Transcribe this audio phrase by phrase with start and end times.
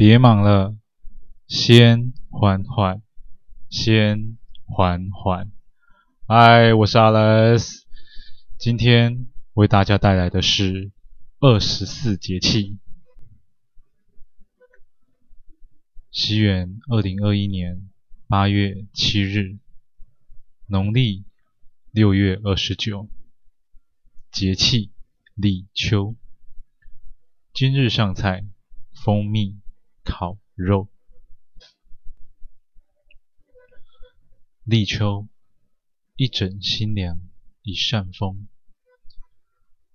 [0.00, 0.78] 别忙了，
[1.46, 3.02] 先缓缓，
[3.68, 5.52] 先缓缓。
[6.26, 7.82] 嗨，我是 Alex，
[8.56, 10.90] 今天为大家带来的是
[11.38, 12.78] 二十四节气。
[16.10, 17.90] 西元二零二一年
[18.26, 19.58] 八月七日，
[20.64, 21.26] 农历
[21.90, 23.10] 六月二十九，
[24.32, 24.92] 节气
[25.34, 26.16] 立秋。
[27.52, 28.46] 今日上菜：
[28.94, 29.60] 蜂蜜
[30.10, 30.88] 烤肉。
[34.64, 35.28] 立秋，
[36.16, 37.20] 一枕新凉，
[37.62, 38.48] 一扇风。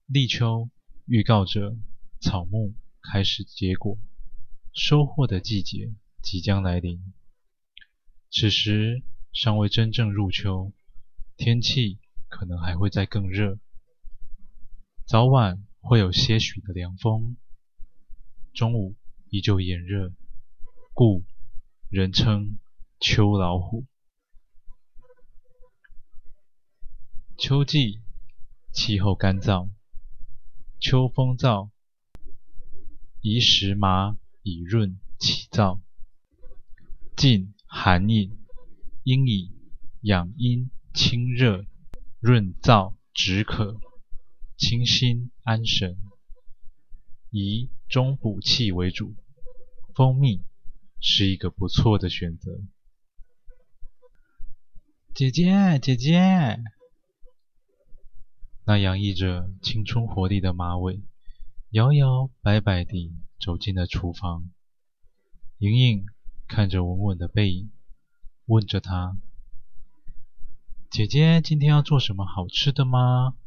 [0.06, 0.70] 立秋
[1.06, 1.76] 预告着
[2.22, 3.98] 草木开始结果，
[4.74, 7.14] 收获的季节即将来临。
[8.32, 9.04] 此时
[9.34, 10.72] 尚未真正入秋，
[11.36, 13.60] 天气可能还会再更热，
[15.06, 17.36] 早晚会有些许的凉风。
[18.54, 18.96] 中午
[19.36, 20.14] 依旧炎热，
[20.94, 21.26] 故
[21.90, 22.58] 人称
[23.02, 23.84] 秋老虎。
[27.38, 28.02] 秋季
[28.72, 29.72] 气候干燥，
[30.80, 31.70] 秋风燥，
[33.20, 35.82] 宜食麻以润气燥，
[37.18, 38.38] 禁寒饮，
[39.04, 39.52] 应以
[40.00, 41.66] 养阴清热、
[42.22, 43.82] 润燥止渴、
[44.56, 45.98] 清心安神。
[47.32, 49.14] 以中补气为主，
[49.96, 50.44] 蜂蜜
[51.00, 52.60] 是一个不错的选择。
[55.14, 56.62] 姐姐，姐姐，
[58.66, 61.02] 那洋溢着青春活力的马尾，
[61.70, 64.52] 摇摇摆摆地走进了厨房。
[65.60, 66.06] 莹莹
[66.46, 67.72] 看着文文的背影，
[68.48, 69.16] 问着她
[70.92, 73.38] ：“姐姐，今天要做什么好吃的吗？”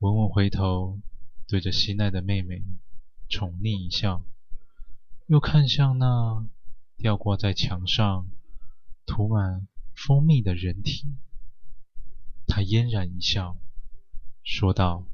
[0.00, 0.98] 文文回头，
[1.46, 2.62] 对着心爱的妹妹
[3.28, 4.24] 宠溺一笑，
[5.26, 6.46] 又看向那
[6.96, 8.28] 吊挂在墙上、
[9.04, 11.16] 涂满蜂蜜的人体，
[12.46, 13.56] 他嫣然一笑，
[14.42, 15.06] 说道：“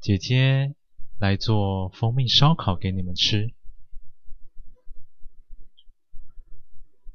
[0.00, 0.74] 姐姐
[1.18, 3.52] 来做蜂蜜烧烤给你们吃。”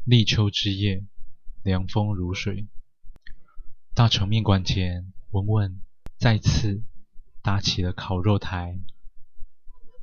[0.06, 1.04] 立秋之夜，
[1.64, 2.68] 凉风如水，
[3.94, 5.82] 大成面馆前，文文。
[6.18, 6.84] 再次
[7.42, 8.80] 搭起了烤肉台，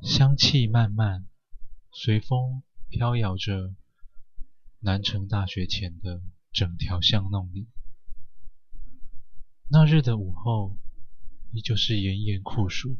[0.03, 1.25] 香气漫漫，
[1.91, 3.73] 随风飘摇着
[4.79, 6.21] 南城大学前的
[6.51, 7.67] 整条巷弄里。
[9.69, 10.77] 那日的午后，
[11.51, 12.97] 依旧是炎炎酷暑。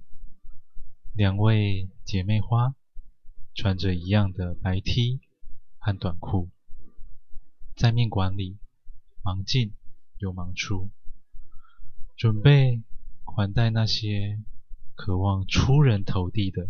[1.13, 2.73] 两位姐妹花
[3.53, 5.19] 穿着一样的白 T
[5.77, 6.49] 和短裤，
[7.75, 8.57] 在面馆里
[9.23, 9.73] 忙进
[10.17, 10.89] 又忙出，
[12.15, 12.81] 准备。
[13.25, 14.43] 款待那些
[14.93, 16.69] 渴望出人头地的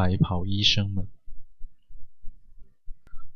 [0.00, 1.06] 白袍医生们，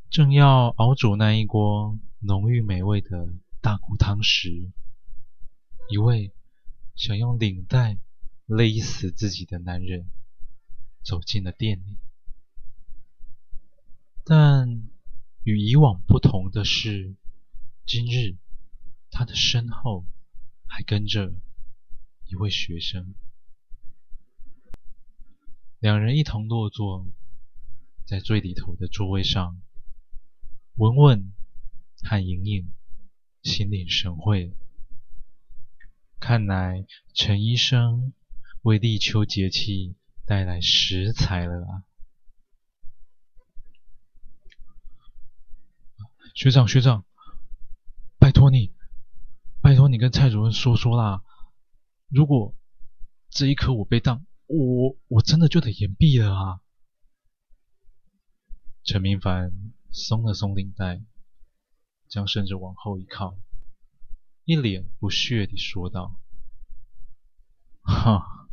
[0.08, 4.72] 正要熬煮那一锅浓郁美味的大骨汤时，
[5.90, 6.32] 一位
[6.96, 7.98] 想用领带
[8.46, 10.06] 勒死自己的男人
[11.02, 11.98] 走进了店里。
[14.24, 14.88] 但
[15.42, 17.14] 与以往不同的是，
[17.84, 18.38] 今日
[19.10, 20.06] 他的身后
[20.66, 21.34] 还跟着。
[22.26, 23.14] 一位学生，
[25.84, 27.06] 两人一同落座
[28.06, 29.60] 在最里头的座位上。
[30.76, 31.34] 文文
[32.02, 32.72] 和莹莹
[33.42, 34.56] 心领神会，
[36.18, 38.14] 看来陈医生
[38.62, 41.84] 为立秋节气带来食材了啊！
[46.34, 47.04] 学长学长，
[48.18, 48.72] 拜托你，
[49.60, 51.22] 拜托你跟蔡主任说说啦。
[52.08, 52.54] 如果
[53.28, 56.60] 这一科我被当，我我真的就得延毕了啊！
[58.82, 59.50] 陈明凡
[59.90, 61.02] 松了松领带，
[62.08, 63.38] 将身子往后一靠，
[64.44, 66.20] 一脸不屑地说道
[67.82, 68.48] ：“哈，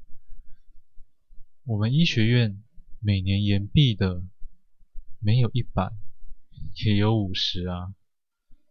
[1.63, 2.63] 我们医学院
[3.00, 4.24] 每年延毕的
[5.19, 5.92] 没有一百，
[6.86, 7.94] 也有五十啊，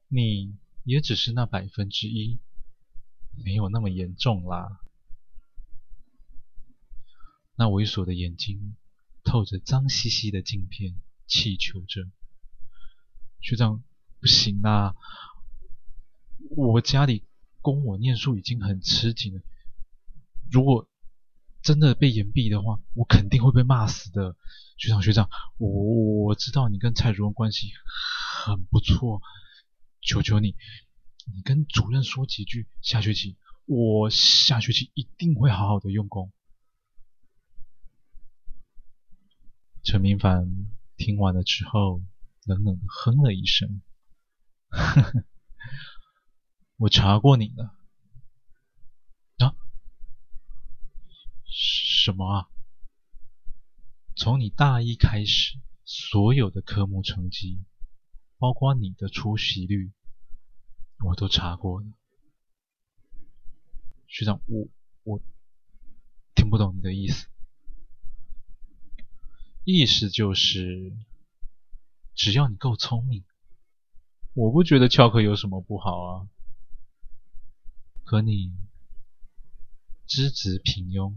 [0.09, 2.41] 你也只是那百分之一。”
[3.45, 4.81] 没有那么严重啦。
[7.61, 8.75] 那猥琐的眼睛
[9.23, 12.09] 透着脏兮兮的镜片，祈求着
[13.43, 13.85] ：“学长，
[14.19, 14.95] 不行啊！
[16.57, 17.27] 我家里
[17.61, 19.43] 供我念书已经很吃紧了，
[20.51, 20.89] 如果
[21.61, 24.39] 真的被严毕的话，我肯定会被骂死的。
[24.79, 25.29] 学长，学长，
[25.59, 27.73] 我我知道你跟蔡主任关系
[28.43, 29.21] 很不错，
[30.01, 30.57] 求求你。”
[31.37, 33.37] 你跟主任说几句，下学期
[33.67, 36.33] 我下学期一定会好好的用功。
[39.83, 42.03] 陈明凡听完了之后，
[42.45, 43.81] 冷冷的哼了一声：“，
[46.77, 47.77] 我查过你了。”
[49.39, 49.57] 啊？
[51.47, 52.49] 什么啊？
[54.17, 57.59] 从你大一开始，所有的科目成绩，
[58.37, 59.93] 包括你的出席率，
[61.05, 61.87] 我都查过了。
[64.07, 64.69] 学长，我
[65.05, 65.23] 我
[66.35, 67.29] 听不懂你的意思。
[69.73, 70.93] 意思就是，
[72.15, 73.25] 只要你够聪明，
[74.35, 76.29] 我不觉得翘课有什么不好啊。
[78.05, 78.53] 可你
[80.07, 81.15] 资质平庸，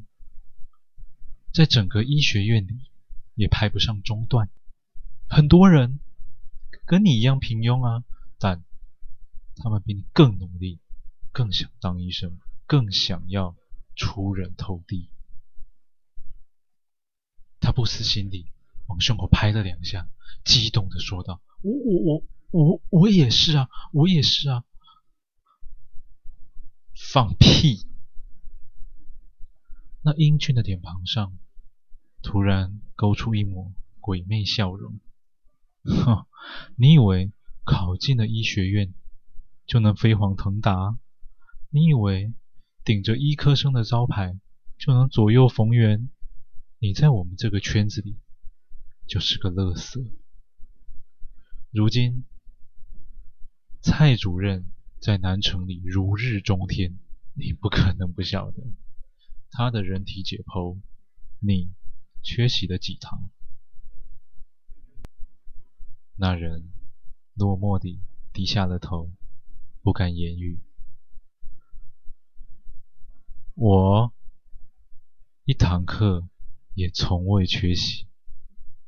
[1.51, 2.91] 在整个医学院里
[3.33, 4.49] 也排不上中段。
[5.27, 5.99] 很多人
[6.85, 8.03] 跟你一样平庸啊，
[8.37, 8.63] 但
[9.55, 10.79] 他们比你更努力，
[11.31, 13.55] 更想当医生，更想要
[13.95, 15.09] 出人头地。
[17.73, 18.45] 他不死心里
[18.85, 20.07] 往胸口拍了两下，
[20.45, 24.63] 激动的说道：“我我我我我也是啊，我也是啊！”
[26.93, 27.87] 放屁！
[30.03, 31.35] 那英俊的脸庞上
[32.21, 34.99] 突然勾出一抹鬼魅笑容。
[35.83, 36.27] 哼，
[36.75, 37.31] 你以为
[37.63, 38.93] 考进了医学院
[39.65, 40.99] 就能飞黄腾达？
[41.71, 42.35] 你以为
[42.83, 44.39] 顶着医科生的招牌
[44.77, 46.11] 就能左右逢源？
[46.83, 48.17] 你在我们这个圈子里
[49.07, 50.01] 就是个乐色。
[51.71, 52.25] 如今，
[53.79, 54.69] 蔡主任
[54.99, 56.99] 在南城里如日中天，
[57.35, 58.61] 你不可能不晓得。
[59.49, 60.81] 他的人体解剖，
[61.39, 61.71] 你
[62.21, 63.29] 缺席了几堂？
[66.17, 66.69] 那人
[67.33, 68.01] 落寞地
[68.33, 69.09] 低下了头，
[69.81, 70.59] 不敢言语。
[73.55, 74.13] 我
[75.45, 76.27] 一堂课。
[76.73, 78.07] 也从未缺席。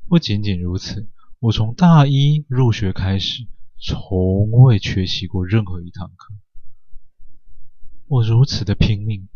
[0.08, 1.10] 不仅仅如此，
[1.40, 3.48] 我从大一入学开始，
[3.80, 6.34] 从未缺席过任何一堂课。
[8.08, 9.28] 我如此的拼命，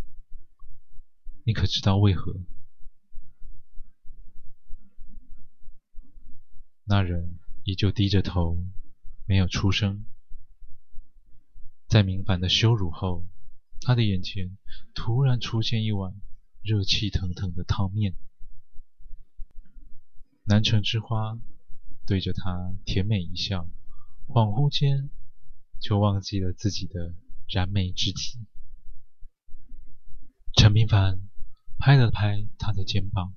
[1.44, 2.40] 你可知道为何？
[6.86, 8.58] 那人依旧低着头，
[9.26, 10.06] 没有出声。
[11.88, 13.26] 在明凡的羞辱后，
[13.82, 14.58] 他的眼前
[14.94, 16.14] 突然出现一碗
[16.62, 18.16] 热气腾腾的汤面。
[20.50, 21.38] 南城之花
[22.08, 23.70] 对着他甜美一笑，
[24.26, 25.12] 恍惚间
[25.80, 27.14] 就忘记了自己的
[27.48, 28.40] 燃眉之急。
[30.58, 31.22] 陈平凡
[31.78, 33.36] 拍了拍他的肩膀，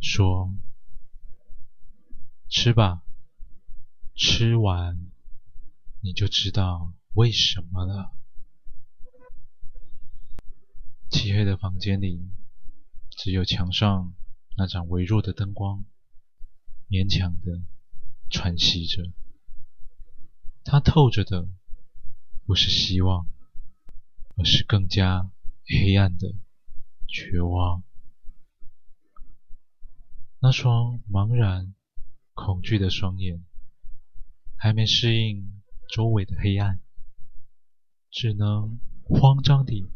[0.00, 0.54] 说
[2.48, 3.02] ：“吃吧，
[4.14, 4.98] 吃完
[6.00, 8.12] 你就知道为什么了。”
[11.12, 12.30] 漆黑的房间里，
[13.10, 14.14] 只有墙上。
[14.56, 15.84] 那盏微弱的灯光，
[16.88, 17.62] 勉强的
[18.30, 19.10] 喘息着。
[20.64, 21.48] 它透着的
[22.44, 23.26] 不是希望，
[24.36, 25.30] 而是更加
[25.64, 26.34] 黑暗的
[27.08, 27.82] 绝望。
[30.38, 31.74] 那双茫然、
[32.34, 33.44] 恐惧的双眼，
[34.56, 36.78] 还没适应周围的黑暗，
[38.10, 39.88] 只能慌张地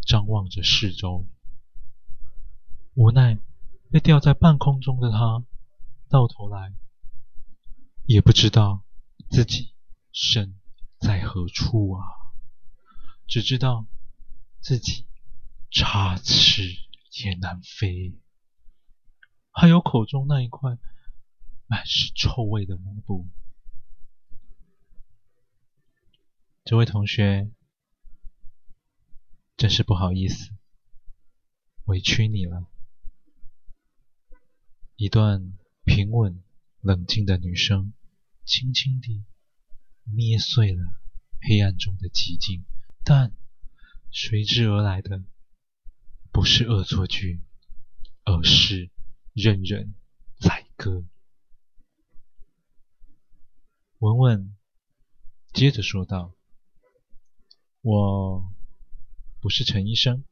[0.00, 1.26] 张望着四周，
[2.94, 3.38] 无奈。
[3.90, 5.44] 被吊在半空中的他，
[6.08, 6.74] 到头来
[8.04, 8.84] 也不知道
[9.30, 9.74] 自己
[10.12, 10.60] 身
[10.98, 12.04] 在何处啊！
[13.26, 13.86] 只知道
[14.60, 15.06] 自己
[15.70, 16.62] 插翅
[17.24, 18.14] 也难飞，
[19.50, 20.78] 还有口中那一块
[21.66, 23.28] 满是臭味的抹布。
[26.64, 27.50] 这位同学，
[29.56, 30.50] 真是不好意思，
[31.86, 32.66] 委屈你了。
[34.98, 35.52] 一段
[35.84, 36.42] 平稳、
[36.80, 37.92] 冷静的女声，
[38.46, 39.26] 轻轻地
[40.04, 40.82] 捏碎了
[41.42, 42.64] 黑暗中的寂静，
[43.04, 43.36] 但
[44.10, 45.22] 随之而来的
[46.32, 47.42] 不是恶作剧，
[48.24, 48.90] 而是
[49.34, 49.94] 任人
[50.40, 51.04] 宰割。
[53.98, 54.56] 文文
[55.52, 56.34] 接着说道
[57.82, 58.50] ：“我
[59.40, 60.24] 不是陈医生，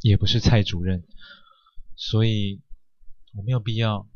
[0.00, 1.06] 也不是蔡主任，
[1.94, 2.62] 所以……”
[3.34, 4.08] 我没有必要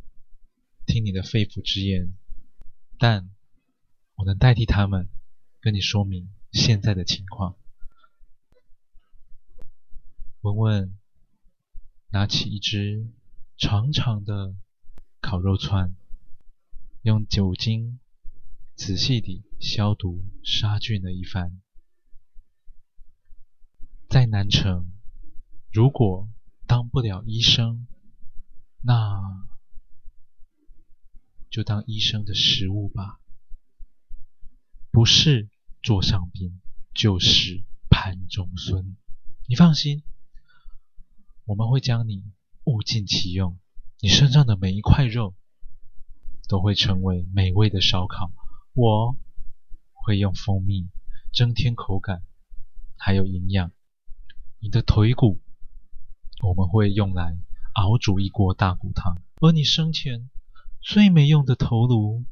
[0.85, 2.15] 听你的肺腑之言，
[2.99, 3.31] 但
[4.15, 5.09] 我能代替他们
[5.61, 7.57] 跟你说明现在的情况。
[10.43, 10.99] 文文
[12.11, 13.11] 拿起一只
[13.57, 14.55] 长长的
[15.21, 15.97] 烤肉串，
[17.03, 17.99] 用酒精
[18.75, 21.61] 仔细地消毒杀菌了一番。
[24.09, 24.93] 在南城，
[25.73, 26.29] 如果
[26.67, 27.87] 当不了医生，
[28.81, 29.49] 那
[31.51, 33.21] 就当医生的食物吧。
[34.91, 35.49] 不是
[35.83, 36.61] 座上宾，
[36.95, 38.97] 就是盘中孙。
[39.47, 40.03] 你放心，
[41.45, 42.25] 我们会将你
[42.65, 43.59] 物尽其用，
[44.01, 45.35] 你身上的每一块肉
[46.49, 48.33] 都会成为美味的烧烤。
[48.73, 49.17] 我
[49.93, 50.89] 会用蜂蜜
[51.33, 52.23] 增添口感，
[52.97, 53.71] 还有营养。
[54.59, 55.41] 你的腿骨，
[56.43, 57.39] 我们会用来
[57.77, 60.31] 熬煮一锅大骨汤，而你生前
[60.81, 62.25] 最没用的头颅，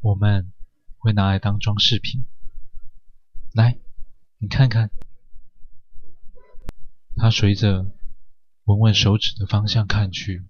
[0.00, 0.52] 我们
[0.98, 2.24] 会拿来当装饰品。
[3.52, 3.78] 来，
[4.38, 4.90] 你看看。
[7.16, 7.86] 他随着
[8.64, 10.44] 文文手指的方向看去，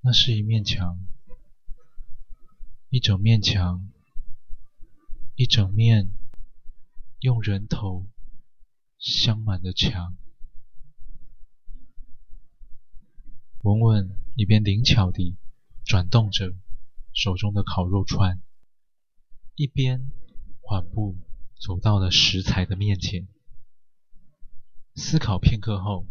[0.00, 0.98] 那是一面墙，
[2.88, 3.88] 一整面墙，
[5.36, 6.10] 一整面
[7.20, 8.08] 用人头
[8.98, 10.16] 镶满的墙。
[13.62, 15.36] 文文一边灵巧地
[15.84, 16.54] 转动着
[17.12, 18.40] 手中的烤肉串，
[19.54, 20.10] 一边
[20.62, 21.18] 缓步
[21.60, 23.28] 走到了食材的面前。
[24.94, 26.06] 思考片刻后，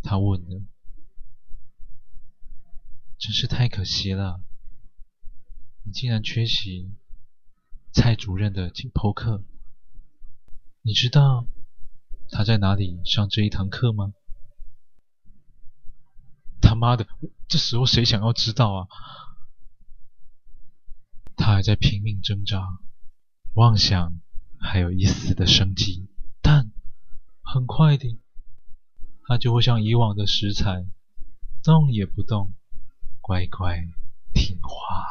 [0.00, 0.62] 他问了
[3.18, 4.40] ：“真是太可惜了，
[5.82, 6.92] 你竟然缺席
[7.92, 9.42] 蔡主任的解剖课。
[10.82, 11.48] 你知道
[12.30, 14.14] 他在哪里上这一堂课吗？”
[16.68, 17.06] 他妈的，
[17.48, 18.88] 这时候谁想要知道啊？
[21.34, 22.62] 他还在拼命挣扎，
[23.54, 24.20] 妄想
[24.60, 26.10] 还有一丝的生机，
[26.42, 26.70] 但……
[27.40, 28.18] 很快的，
[29.22, 30.84] 他就会像以往的食材，
[31.62, 32.52] 动也不动，
[33.22, 33.86] 乖乖
[34.34, 35.06] 听话。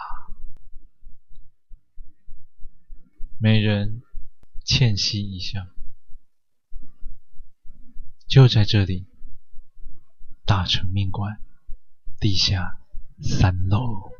[3.40, 4.04] 美人
[4.64, 5.66] 倩兮一笑，
[8.28, 9.08] 就在这里，
[10.46, 11.42] 大成面馆
[12.20, 12.78] 地下
[13.22, 14.17] 三楼。